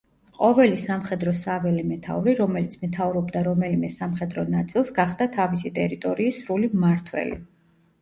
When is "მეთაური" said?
1.89-2.33